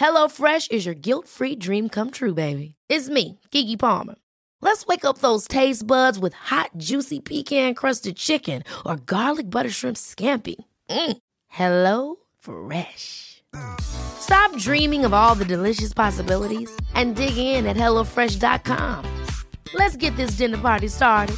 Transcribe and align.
HelloFresh 0.00 0.70
is 0.70 0.84
your 0.84 0.94
guilt-free 0.94 1.56
dream 1.56 1.88
come 1.88 2.10
true, 2.10 2.34
baby. 2.34 2.74
It's 2.88 3.08
me, 3.08 3.40
Keke 3.50 3.78
Palmer. 3.78 4.16
Let's 4.60 4.86
wake 4.86 5.04
up 5.04 5.18
those 5.18 5.48
taste 5.48 5.86
buds 5.86 6.18
with 6.18 6.34
hot, 6.34 6.70
juicy 6.76 7.20
pecan-crusted 7.20 8.16
chicken 8.16 8.62
or 8.84 8.96
garlic 8.96 9.48
butter 9.48 9.70
shrimp 9.70 9.96
scampi. 9.96 10.56
Mm. 10.90 11.16
Hello 11.48 12.16
Fresh. 12.38 13.42
Stop 13.80 14.56
dreaming 14.58 15.04
of 15.04 15.14
all 15.14 15.34
the 15.34 15.44
delicious 15.44 15.94
possibilities 15.94 16.70
and 16.94 17.16
dig 17.16 17.36
in 17.36 17.66
at 17.66 17.76
HelloFresh.com. 17.76 19.24
Let's 19.74 19.96
get 19.96 20.16
this 20.16 20.32
dinner 20.32 20.58
party 20.58 20.88
started. 20.88 21.36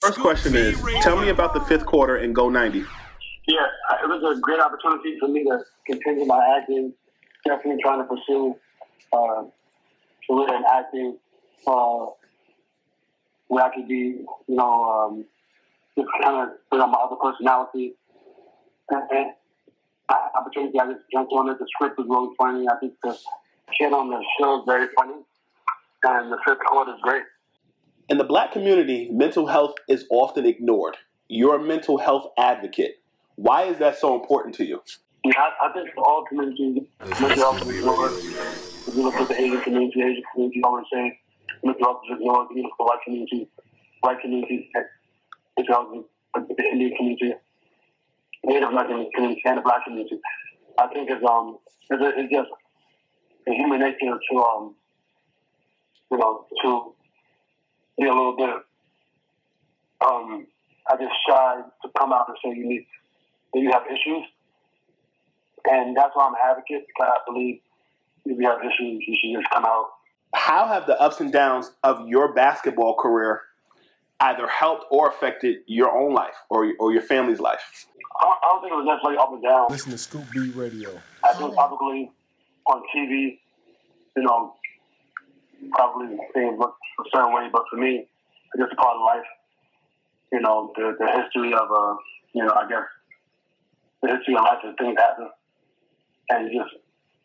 First 0.00 0.18
question 0.18 0.56
is 0.56 0.82
Tell 1.02 1.16
me 1.16 1.28
about 1.28 1.54
the 1.54 1.60
fifth 1.60 1.86
quarter 1.86 2.16
and 2.16 2.34
Go 2.34 2.48
90. 2.48 2.84
Was 4.12 4.36
a 4.36 4.40
great 4.40 4.60
opportunity 4.60 5.18
for 5.18 5.26
me 5.26 5.42
to 5.44 5.64
continue 5.86 6.26
my 6.26 6.58
acting. 6.58 6.92
Definitely 7.46 7.82
trying 7.82 8.00
to 8.00 8.04
pursue 8.04 8.54
uh, 9.10 9.44
career 10.28 10.54
in 10.54 10.62
acting, 10.70 11.16
uh, 11.66 12.06
where 13.48 13.64
I 13.64 13.74
could 13.74 13.88
be, 13.88 13.94
you 13.94 14.26
know, 14.48 14.84
um, 14.84 15.24
just 15.96 16.08
kind 16.22 16.42
of 16.42 16.56
bring 16.68 16.82
out 16.82 16.90
my 16.90 16.98
other 16.98 17.16
personality. 17.16 17.94
And, 18.90 19.02
and 19.10 19.32
opportunity, 20.36 20.78
I 20.78 20.92
just 20.92 21.04
jumped 21.10 21.32
on 21.32 21.48
it. 21.48 21.58
The 21.58 21.66
script 21.74 21.96
was 21.96 22.06
really 22.06 22.34
funny. 22.36 22.68
I 22.68 22.76
think 22.80 22.92
the 23.02 23.16
kid 23.78 23.94
on 23.94 24.10
the 24.10 24.22
show 24.38 24.58
is 24.58 24.64
very 24.66 24.88
funny, 24.94 25.22
and 26.04 26.30
the 26.30 26.38
fifth 26.46 26.58
quarter 26.66 26.92
is 26.92 27.00
great. 27.00 27.22
In 28.10 28.18
the 28.18 28.24
black 28.24 28.52
community, 28.52 29.08
mental 29.10 29.46
health 29.46 29.74
is 29.88 30.04
often 30.10 30.44
ignored. 30.44 30.98
You're 31.28 31.56
a 31.56 31.64
mental 31.64 31.96
health 31.96 32.26
advocate. 32.38 32.96
Why 33.36 33.64
is 33.64 33.78
that 33.78 33.98
so 33.98 34.20
important 34.20 34.54
to 34.56 34.64
you? 34.64 34.82
Yeah, 35.24 35.32
I, 35.36 35.68
I 35.68 35.72
think 35.72 35.94
for 35.94 36.04
all 36.04 36.24
communities, 36.24 36.82
mental 37.00 37.28
health 37.36 37.62
is 37.62 37.78
ignored. 37.78 38.12
If 38.12 38.96
you 38.96 39.02
look 39.02 39.14
at 39.14 39.28
the 39.28 39.40
Asian 39.40 39.60
community, 39.60 40.02
Asian 40.02 40.22
community 40.32 40.60
always 40.64 40.86
say 40.92 41.18
mental 41.62 41.84
health 41.84 42.02
is 42.10 42.16
ignored. 42.18 42.48
You 42.54 42.62
look 42.62 42.72
at 42.72 42.78
the 42.78 42.84
white 42.84 43.02
community, 43.04 43.48
white 44.00 44.20
communities, 44.20 44.66
mental 45.56 45.74
health 45.74 45.96
is 45.96 46.56
the 46.56 46.64
Indian 46.64 46.96
community, 46.96 47.34
Native 48.44 48.68
American 48.68 49.10
community, 49.14 49.42
and 49.44 49.58
the 49.58 49.62
black 49.62 49.84
community. 49.84 50.18
I 50.78 50.86
think 50.88 51.10
it's 51.10 51.24
um, 51.24 51.58
it's, 51.90 52.02
it's 52.16 52.32
just 52.32 52.50
a 53.48 53.52
human 53.52 53.80
nature 53.80 54.18
to 54.30 54.36
um, 54.38 54.74
you 56.10 56.18
know, 56.18 56.46
to 56.62 56.94
be 57.98 58.06
a 58.06 58.12
little 58.12 58.36
bit 58.36 58.50
um, 60.04 60.46
I 60.88 60.96
just 60.96 61.12
shy 61.28 61.62
to 61.82 61.88
come 61.98 62.12
out 62.12 62.26
and 62.28 62.36
say 62.42 62.58
you 62.58 62.68
need 62.68 62.86
that 63.52 63.60
you 63.60 63.70
have 63.70 63.82
issues. 63.86 64.24
And 65.64 65.96
that's 65.96 66.10
why 66.14 66.26
I'm 66.26 66.34
an 66.34 66.40
advocate 66.44 66.86
because 66.86 67.10
I 67.14 67.18
believe 67.26 67.60
if 68.24 68.38
you 68.38 68.48
have 68.48 68.58
issues, 68.60 69.02
you 69.06 69.16
should 69.20 69.40
just 69.40 69.50
come 69.52 69.64
out. 69.64 69.90
How 70.34 70.66
have 70.66 70.86
the 70.86 71.00
ups 71.00 71.20
and 71.20 71.32
downs 71.32 71.72
of 71.82 72.08
your 72.08 72.32
basketball 72.32 72.94
career 72.94 73.42
either 74.20 74.46
helped 74.46 74.86
or 74.90 75.08
affected 75.08 75.58
your 75.66 75.90
own 75.90 76.14
life 76.14 76.34
or, 76.48 76.72
or 76.78 76.92
your 76.92 77.02
family's 77.02 77.40
life? 77.40 77.86
I, 78.18 78.24
I 78.24 78.48
don't 78.48 78.62
think 78.62 78.72
it 78.72 78.76
was 78.76 78.86
necessarily 78.86 79.18
up 79.18 79.32
and 79.32 79.42
down. 79.42 79.66
Listen 79.70 79.92
to 79.92 79.98
Scoop 79.98 80.24
B 80.32 80.50
Radio. 80.54 81.00
I 81.24 81.34
think 81.34 81.54
publicly 81.54 82.10
on 82.66 82.82
TV, 82.94 83.38
you 84.16 84.22
know, 84.22 84.54
probably 85.72 86.16
things 86.34 86.58
look 86.58 86.76
a 87.00 87.04
certain 87.14 87.32
way, 87.34 87.48
but 87.52 87.64
for 87.70 87.76
me, 87.76 88.06
it's 88.54 88.62
just 88.62 88.72
a 88.72 88.76
part 88.76 88.96
of 88.96 89.02
life. 89.02 89.26
You 90.32 90.40
know, 90.40 90.72
the, 90.76 90.96
the 90.98 91.06
history 91.22 91.52
of, 91.52 91.70
uh, 91.70 91.96
you 92.32 92.44
know, 92.44 92.52
I 92.52 92.68
guess 92.68 92.84
the 94.02 94.08
history 94.08 94.34
of 94.34 94.42
life 94.42 94.58
is 94.66 94.74
things 94.78 94.98
happen, 94.98 95.30
and 96.30 96.52
you 96.52 96.60
just, 96.60 96.74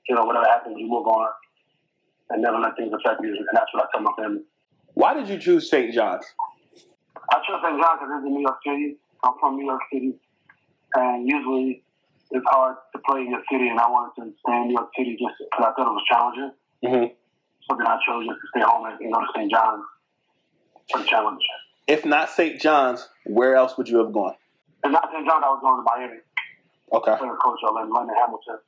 you 0.07 0.15
know, 0.15 0.23
whatever 0.25 0.45
happens, 0.45 0.75
you 0.77 0.87
move 0.87 1.07
on, 1.07 1.29
and 2.29 2.41
never 2.41 2.59
let 2.59 2.77
things 2.77 2.93
affect 2.93 3.21
you. 3.21 3.33
And 3.33 3.47
that's 3.53 3.67
what 3.73 3.83
I 3.83 3.87
tell 3.91 4.01
my 4.01 4.13
family. 4.17 4.41
Why 4.93 5.13
did 5.13 5.27
you 5.27 5.37
choose 5.37 5.69
St. 5.69 5.93
John's? 5.93 6.25
I 7.29 7.35
chose 7.45 7.61
St. 7.63 7.81
John's 7.81 7.99
because 7.99 8.21
it's 8.21 8.27
in 8.27 8.33
New 8.33 8.41
York 8.41 8.59
City. 8.65 8.97
I'm 9.23 9.33
from 9.39 9.57
New 9.57 9.65
York 9.65 9.81
City, 9.91 10.13
and 10.93 11.27
usually 11.27 11.83
it's 12.31 12.45
hard 12.49 12.75
to 12.93 13.01
play 13.09 13.21
in 13.21 13.31
your 13.31 13.43
city, 13.51 13.69
and 13.69 13.79
I 13.79 13.89
wanted 13.89 14.21
to 14.21 14.33
stay 14.45 14.55
in 14.55 14.67
New 14.67 14.77
York 14.77 14.89
City 14.97 15.17
just 15.17 15.33
because 15.39 15.65
I 15.65 15.71
thought 15.73 15.89
it 15.89 15.97
was 15.97 16.05
challenging. 16.09 16.51
Mm-hmm. 16.83 17.13
So 17.69 17.75
then 17.75 17.87
I 17.87 17.97
chose 18.05 18.25
just 18.27 18.39
to 18.39 18.47
stay 18.55 18.63
home 18.63 18.85
and 18.85 19.13
go 19.13 19.19
to 19.19 19.27
St. 19.35 19.51
John's 19.51 19.83
for 20.91 20.99
the 21.01 21.07
challenge. 21.07 21.41
If 21.87 22.05
not 22.05 22.29
St. 22.29 22.61
John's, 22.61 23.07
where 23.25 23.55
else 23.55 23.77
would 23.77 23.89
you 23.89 23.97
have 23.97 24.13
gone? 24.13 24.35
And 24.83 24.93
not 24.93 25.09
St. 25.11 25.25
John's, 25.25 25.43
I 25.43 25.49
was 25.49 25.59
going 25.61 25.77
to 25.77 25.83
Miami. 25.83 26.21
Okay. 26.93 27.11
With 27.11 27.39
Coach 27.43 27.59
London, 27.63 27.93
Leonard 27.93 28.15
Hamilton. 28.17 28.59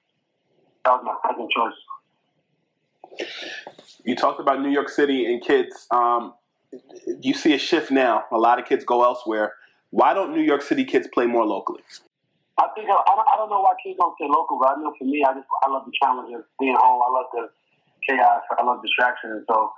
That 0.85 0.91
was 0.91 1.03
my 1.05 1.15
second 1.29 1.49
choice. 1.55 3.27
You 4.03 4.15
talked 4.15 4.39
about 4.39 4.61
New 4.61 4.69
York 4.69 4.89
City 4.89 5.25
and 5.25 5.41
kids. 5.41 5.87
Um, 5.91 6.33
you 7.21 7.33
see 7.33 7.53
a 7.53 7.57
shift 7.57 7.91
now. 7.91 8.25
A 8.31 8.37
lot 8.37 8.59
of 8.59 8.65
kids 8.65 8.83
go 8.83 9.03
elsewhere. 9.03 9.53
Why 9.91 10.13
don't 10.13 10.35
New 10.35 10.43
York 10.43 10.61
City 10.61 10.85
kids 10.85 11.07
play 11.13 11.25
more 11.25 11.45
locally? 11.45 11.81
I 12.59 12.67
think 12.75 12.89
I, 12.89 12.91
don't, 12.91 13.27
I 13.33 13.35
don't 13.37 13.49
know 13.49 13.61
why 13.61 13.73
kids 13.81 13.97
don't 13.99 14.13
stay 14.19 14.27
local, 14.27 14.59
but 14.59 14.75
I 14.75 14.81
know 14.81 14.93
for 14.99 15.05
me, 15.05 15.23
I 15.23 15.33
just 15.33 15.47
I 15.63 15.71
love 15.71 15.85
the 15.85 15.93
challenge 15.95 16.35
of 16.35 16.43
being 16.59 16.75
home. 16.75 17.01
I 17.01 17.09
love 17.09 17.25
the 17.31 17.49
chaos. 18.07 18.43
I 18.57 18.63
love 18.63 18.83
distraction, 18.83 19.31
and 19.31 19.45
so 19.47 19.71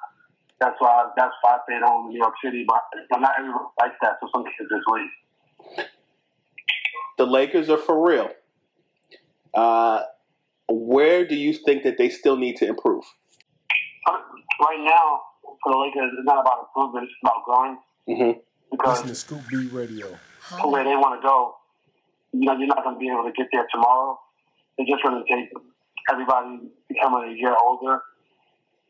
that's 0.59 0.75
why 0.79 0.89
I, 0.89 1.03
that's 1.15 1.33
why 1.41 1.55
I 1.55 1.59
stayed 1.69 1.85
home 1.85 2.07
in 2.07 2.13
New 2.13 2.19
York 2.19 2.33
City. 2.43 2.65
But 2.67 2.81
not 3.19 3.37
everyone 3.37 3.69
likes 3.79 3.95
that, 4.01 4.17
so 4.19 4.29
some 4.33 4.43
kids 4.45 4.69
just 4.69 4.87
leave. 4.89 5.85
The 7.21 7.27
Lakers 7.27 7.69
are 7.69 7.77
for 7.77 8.03
real. 8.03 8.31
Uh, 9.53 10.01
where 10.67 11.23
do 11.23 11.35
you 11.35 11.53
think 11.53 11.83
that 11.83 11.99
they 11.99 12.09
still 12.09 12.35
need 12.35 12.55
to 12.55 12.65
improve? 12.65 13.03
Right 14.07 14.81
now, 14.81 15.21
for 15.61 15.71
the 15.71 15.77
Lakers, 15.77 16.09
it's 16.17 16.25
not 16.25 16.41
about 16.41 16.65
improvement; 16.65 17.05
it's 17.05 17.13
about 17.21 17.45
growing. 17.45 17.77
Mm-hmm. 18.09 18.39
Because 18.71 19.05
Listen 19.05 19.07
to 19.09 19.13
Scoop 19.13 19.41
B 19.51 19.69
Radio. 19.71 20.17
to 20.61 20.67
where 20.67 20.83
they 20.83 20.95
want 20.95 21.21
to 21.21 21.27
go, 21.27 21.57
you 22.33 22.41
know, 22.41 22.57
you're 22.57 22.65
not 22.65 22.83
going 22.83 22.95
to 22.95 22.99
be 22.99 23.09
able 23.09 23.29
to 23.29 23.31
get 23.37 23.45
there 23.51 23.67
tomorrow. 23.71 24.19
It's 24.79 24.89
just 24.89 25.03
going 25.03 25.21
to 25.21 25.31
take 25.31 25.53
everybody 26.09 26.73
becoming 26.89 27.29
a 27.29 27.37
year 27.37 27.53
older, 27.53 28.01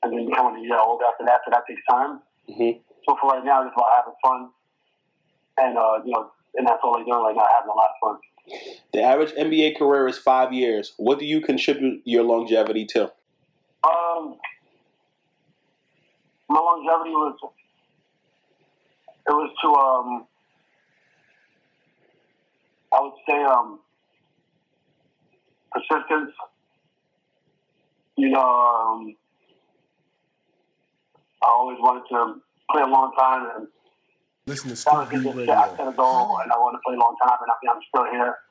and 0.03 0.13
then 0.13 0.25
becoming 0.25 0.63
a 0.63 0.65
year 0.65 0.79
older 0.79 1.03
after 1.03 1.25
that. 1.25 1.41
So 1.43 1.51
that 1.51 1.67
takes 1.67 1.81
time. 1.91 2.21
Mm-hmm. 2.47 2.79
So 3.03 3.17
for 3.19 3.27
right 3.27 3.43
now, 3.43 3.67
it's 3.67 3.75
about 3.75 3.89
having 3.99 4.15
fun, 4.23 4.49
and 5.57 5.77
uh, 5.77 5.99
you 6.05 6.13
know, 6.13 6.31
and 6.55 6.67
that's 6.67 6.79
all 6.83 6.95
they're 6.95 7.05
doing 7.05 7.23
right 7.23 7.35
now, 7.35 7.47
having 7.55 7.69
a 7.69 7.75
lot 7.75 7.89
of 7.89 7.95
fun. 8.01 8.19
The 8.93 9.01
average 9.01 9.31
NBA 9.33 9.77
career 9.77 10.07
is 10.07 10.17
five 10.17 10.51
years. 10.51 10.93
What 10.97 11.19
do 11.19 11.25
you 11.25 11.41
contribute 11.41 12.01
your 12.05 12.23
longevity 12.23 12.85
to? 12.87 13.03
Um, 13.83 14.37
my 16.49 16.59
longevity 16.59 17.11
was 17.11 17.37
it 19.27 19.31
was 19.31 19.51
to 19.61 19.67
um, 19.75 20.27
I 22.91 23.01
would 23.01 23.13
say 23.27 23.43
um, 23.43 23.79
persistence. 25.71 26.31
You 28.17 28.29
know, 28.29 28.41
um, 28.41 29.15
I 31.41 31.47
always 31.47 31.77
wanted 31.79 32.03
to 32.09 32.41
play 32.69 32.81
a 32.81 32.87
long 32.87 33.13
time, 33.17 33.47
and 33.55 33.67
Listen 34.47 34.73
to 34.73 34.75
that 34.75 34.81
Scoop 34.81 34.97
was 34.97 35.09
B 35.09 35.21
just 35.21 35.37
Radio. 35.37 35.53
I 35.53 35.69
set 35.77 35.87
a 35.87 35.93
goal, 35.93 36.41
and 36.41 36.49
I 36.49 36.57
want 36.57 36.73
to 36.73 36.81
play 36.81 36.97
a 36.97 37.01
long 37.01 37.13
time, 37.21 37.37
and 37.45 37.49
I 37.51 37.55
think 37.61 37.69
I'm 37.69 37.83
still 37.85 38.09
here. 38.09 38.41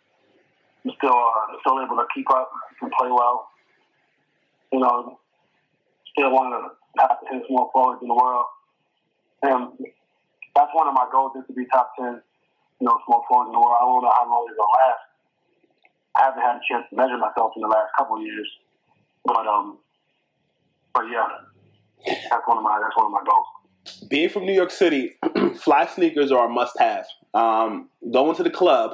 I'm 0.86 0.92
still 0.94 1.18
uh, 1.18 1.58
still 1.66 1.82
able 1.82 1.98
to 1.98 2.06
keep 2.14 2.30
up 2.30 2.46
and 2.80 2.90
play 2.94 3.10
well. 3.10 3.50
You 4.70 4.78
know, 4.78 5.18
still 6.14 6.30
one 6.30 6.54
of 6.54 6.62
the 6.62 6.70
top 6.94 7.18
ten 7.26 7.42
small 7.50 7.74
forwards 7.74 7.98
in 8.02 8.08
the 8.08 8.14
world, 8.14 8.46
and 9.42 9.74
that's 10.54 10.70
one 10.78 10.86
of 10.86 10.94
my 10.94 11.10
goals 11.10 11.34
is 11.34 11.42
to 11.50 11.54
be 11.58 11.66
top 11.74 11.90
ten, 11.98 12.22
you 12.78 12.86
know, 12.86 12.94
small 13.02 13.26
forwards 13.26 13.50
in 13.50 13.58
the 13.58 13.60
world. 13.60 13.74
I 13.74 13.82
don't 13.82 14.02
know 14.06 14.14
how 14.14 14.30
long 14.30 14.46
it's 14.46 14.54
gonna 14.54 14.78
last. 14.78 15.02
I 16.14 16.18
haven't 16.30 16.42
had 16.46 16.54
a 16.54 16.64
chance 16.70 16.86
to 16.90 16.94
measure 16.94 17.18
myself 17.18 17.50
in 17.58 17.66
the 17.66 17.68
last 17.68 17.90
couple 17.98 18.14
of 18.14 18.22
years, 18.22 18.46
but 19.26 19.42
um, 19.42 19.82
but 20.94 21.10
yeah, 21.10 21.26
that's 22.30 22.46
one 22.46 22.58
of 22.58 22.62
my 22.62 22.78
that's 22.78 22.94
one 22.94 23.10
of 23.10 23.12
my 23.12 23.26
goals. 23.26 23.50
Being 24.08 24.28
from 24.28 24.46
New 24.46 24.52
York 24.52 24.70
City, 24.70 25.18
fly 25.56 25.86
sneakers 25.86 26.32
are 26.32 26.46
a 26.46 26.48
must-have. 26.48 27.06
Um, 27.34 27.88
going 28.12 28.36
to 28.36 28.42
the 28.42 28.50
club, 28.50 28.92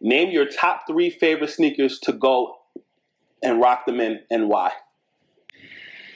name 0.00 0.30
your 0.30 0.46
top 0.46 0.82
three 0.86 1.10
favorite 1.10 1.50
sneakers 1.50 1.98
to 2.00 2.12
go 2.12 2.56
and 3.42 3.60
rock 3.60 3.86
them 3.86 4.00
in, 4.00 4.20
and 4.30 4.48
why. 4.48 4.72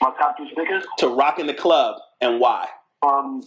My 0.01 0.11
top 0.19 0.37
two 0.37 0.45
sneakers. 0.53 0.83
To 0.99 1.07
rock 1.07 1.39
in 1.39 1.47
the 1.47 1.53
club, 1.53 1.95
and 2.21 2.39
why. 2.39 2.67
Um, 3.01 3.43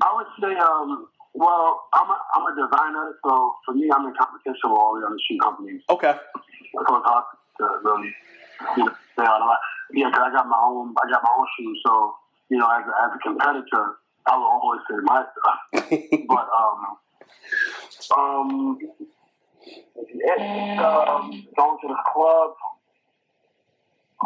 I 0.00 0.12
would 0.14 0.26
say, 0.40 0.54
um, 0.56 1.08
well, 1.34 1.88
I'm 1.94 2.08
a, 2.08 2.18
I'm 2.34 2.46
a 2.46 2.54
designer, 2.54 3.18
so 3.24 3.54
for 3.64 3.74
me, 3.74 3.88
I'm 3.92 4.06
in 4.06 4.14
competition 4.18 4.70
with 4.70 4.78
all 4.78 4.98
the 5.00 5.06
other 5.06 5.16
shoe 5.28 5.38
companies. 5.42 5.82
Okay. 5.90 6.14
So 6.72 6.80
it's 6.80 6.88
hard 6.88 7.24
to 7.58 7.64
really 7.84 8.14
you 8.76 8.84
know, 8.84 8.94
say 9.18 9.24
all 9.24 9.40
that. 9.40 9.60
Yeah, 9.92 10.08
because 10.10 10.22
I 10.26 10.30
got 10.32 10.48
my 10.48 10.58
own, 10.58 10.94
I 10.98 11.10
got 11.10 11.22
my 11.22 11.30
own 11.38 11.46
shoes, 11.58 11.80
so 11.86 12.14
you 12.48 12.58
know, 12.58 12.66
as 12.66 12.84
a, 12.86 12.92
as 13.06 13.10
a 13.14 13.20
competitor, 13.22 13.98
I 14.26 14.36
will 14.36 14.44
always 14.44 14.80
say 14.90 14.96
my 15.02 15.24
stuff. 15.32 15.58
but 16.28 16.48
um, 16.58 16.96
um, 18.16 18.78
it's 20.04 20.80
um, 20.80 21.30
going 21.56 21.78
to 21.82 21.88
the 21.88 21.96
club. 22.12 22.54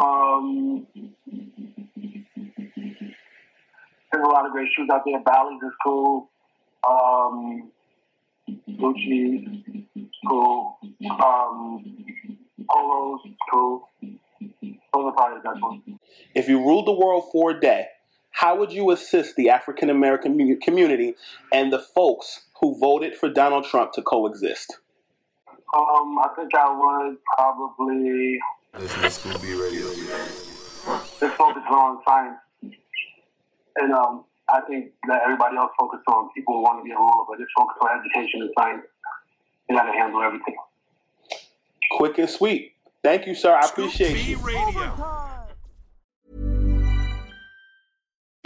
Um, 0.01 0.87
there's 4.11 4.25
a 4.25 4.29
lot 4.29 4.45
of 4.45 4.51
great 4.51 4.69
shoes 4.75 4.89
out 4.91 5.01
there. 5.05 5.19
Bally's 5.23 5.61
is 5.63 5.73
cool. 5.85 6.29
Um, 6.87 7.71
Gucci 8.49 9.45
is 9.95 10.05
cool. 10.27 10.77
Um, 11.23 11.83
Polos 12.69 13.21
is 13.25 13.35
cool. 13.51 13.89
Those 14.01 15.05
are 15.05 15.11
probably 15.13 15.37
the 15.43 15.49
best 15.49 15.61
ones. 15.61 15.81
If 16.35 16.47
you 16.49 16.59
ruled 16.59 16.87
the 16.87 16.93
world 16.93 17.29
for 17.31 17.51
a 17.51 17.59
day, 17.59 17.87
how 18.41 18.55
would 18.55 18.71
you 18.71 18.89
assist 18.89 19.35
the 19.35 19.51
African 19.51 19.91
American 19.91 20.59
community 20.61 21.13
and 21.53 21.71
the 21.71 21.77
folks 21.77 22.45
who 22.59 22.75
voted 22.79 23.15
for 23.15 23.29
Donald 23.29 23.65
Trump 23.65 23.93
to 23.93 24.01
coexist? 24.01 24.79
Um, 25.77 26.17
I 26.17 26.27
think 26.35 26.49
I 26.55 26.69
would 26.71 27.17
probably 27.35 28.39
Listen 28.79 29.01
to 29.03 29.09
Scoop 29.11 29.41
B 29.43 29.53
Radio. 29.53 29.85
just 31.19 31.37
focus 31.37 31.61
on 31.69 31.99
science. 32.03 32.39
And 33.75 33.93
um, 33.93 34.25
I 34.49 34.61
think 34.61 34.91
that 35.07 35.21
everybody 35.23 35.57
else 35.57 35.71
focus 35.79 35.99
on 36.07 36.29
people 36.35 36.55
who 36.55 36.63
want 36.63 36.79
to 36.79 36.83
be 36.83 36.91
a 36.91 36.97
ruler, 36.97 37.25
but 37.29 37.37
just 37.37 37.51
focus 37.55 37.77
on 37.79 37.99
education 37.99 38.41
and 38.41 38.49
science. 38.57 38.83
You 39.69 39.75
got 39.75 39.83
to 39.83 39.91
handle 39.91 40.23
everything. 40.23 40.55
Quick 41.91 42.17
and 42.17 42.29
sweet. 42.29 42.73
Thank 43.03 43.27
you, 43.27 43.35
sir. 43.35 43.53
I 43.53 43.67
appreciate 43.67 44.25
you. 44.25 44.39